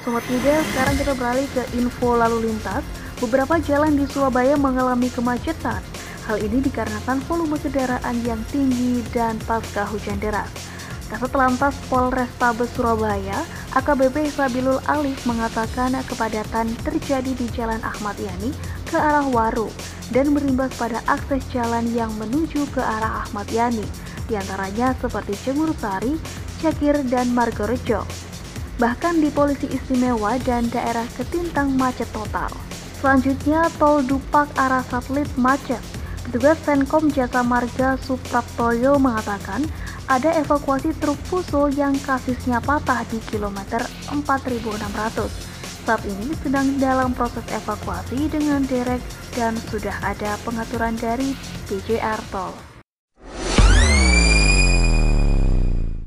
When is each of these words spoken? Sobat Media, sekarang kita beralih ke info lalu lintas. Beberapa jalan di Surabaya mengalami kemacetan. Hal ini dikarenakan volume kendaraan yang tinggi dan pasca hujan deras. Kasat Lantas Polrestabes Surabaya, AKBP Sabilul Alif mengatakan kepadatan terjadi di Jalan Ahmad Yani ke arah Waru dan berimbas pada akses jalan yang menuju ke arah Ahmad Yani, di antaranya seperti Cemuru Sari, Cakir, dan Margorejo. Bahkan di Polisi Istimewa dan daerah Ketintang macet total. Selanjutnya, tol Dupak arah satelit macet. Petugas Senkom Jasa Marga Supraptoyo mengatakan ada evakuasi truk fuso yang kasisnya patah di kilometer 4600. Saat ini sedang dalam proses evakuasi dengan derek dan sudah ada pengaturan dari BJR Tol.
Sobat 0.00 0.24
Media, 0.32 0.64
sekarang 0.72 0.96
kita 0.96 1.12
beralih 1.12 1.44
ke 1.52 1.60
info 1.76 2.16
lalu 2.16 2.48
lintas. 2.48 2.80
Beberapa 3.20 3.60
jalan 3.60 4.00
di 4.00 4.08
Surabaya 4.08 4.56
mengalami 4.56 5.12
kemacetan. 5.12 5.84
Hal 6.24 6.40
ini 6.40 6.64
dikarenakan 6.64 7.20
volume 7.28 7.60
kendaraan 7.60 8.16
yang 8.24 8.40
tinggi 8.48 9.04
dan 9.12 9.36
pasca 9.44 9.84
hujan 9.84 10.16
deras. 10.16 10.48
Kasat 11.12 11.36
Lantas 11.36 11.76
Polrestabes 11.92 12.72
Surabaya, 12.72 13.44
AKBP 13.76 14.32
Sabilul 14.32 14.80
Alif 14.88 15.20
mengatakan 15.28 15.92
kepadatan 16.08 16.72
terjadi 16.80 17.36
di 17.36 17.44
Jalan 17.52 17.84
Ahmad 17.84 18.16
Yani 18.16 18.56
ke 18.88 18.96
arah 18.96 19.28
Waru 19.28 19.68
dan 20.16 20.32
berimbas 20.32 20.72
pada 20.80 21.04
akses 21.12 21.44
jalan 21.52 21.84
yang 21.92 22.08
menuju 22.16 22.64
ke 22.72 22.80
arah 22.80 23.28
Ahmad 23.28 23.52
Yani, 23.52 23.84
di 24.24 24.32
antaranya 24.32 24.96
seperti 24.96 25.36
Cemuru 25.44 25.76
Sari, 25.76 26.16
Cakir, 26.64 27.04
dan 27.04 27.36
Margorejo. 27.36 28.29
Bahkan 28.80 29.20
di 29.20 29.28
Polisi 29.28 29.68
Istimewa 29.68 30.40
dan 30.40 30.64
daerah 30.72 31.04
Ketintang 31.12 31.76
macet 31.76 32.08
total. 32.16 32.48
Selanjutnya, 32.96 33.68
tol 33.76 34.00
Dupak 34.00 34.48
arah 34.56 34.80
satelit 34.88 35.28
macet. 35.36 35.84
Petugas 36.24 36.56
Senkom 36.64 37.12
Jasa 37.12 37.44
Marga 37.44 38.00
Supraptoyo 38.00 38.96
mengatakan 38.96 39.68
ada 40.08 40.32
evakuasi 40.32 40.96
truk 40.96 41.20
fuso 41.28 41.68
yang 41.68 41.92
kasisnya 42.00 42.56
patah 42.64 43.04
di 43.12 43.20
kilometer 43.28 43.84
4600. 44.08 45.28
Saat 45.84 46.00
ini 46.08 46.32
sedang 46.40 46.80
dalam 46.80 47.12
proses 47.12 47.44
evakuasi 47.52 48.32
dengan 48.32 48.64
derek 48.64 49.04
dan 49.36 49.60
sudah 49.68 49.96
ada 50.00 50.40
pengaturan 50.40 50.96
dari 50.96 51.36
BJR 51.68 52.20
Tol. 52.32 52.79